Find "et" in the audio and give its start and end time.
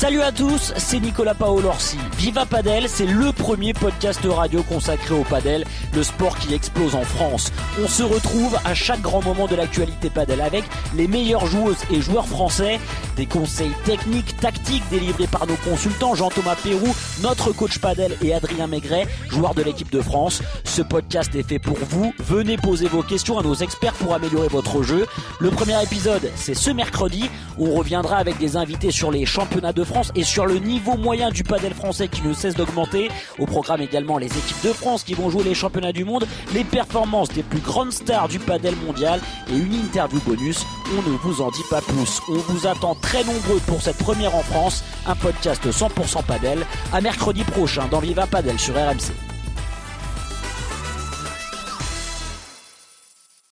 11.90-12.00, 18.22-18.32, 30.14-30.24, 39.50-39.56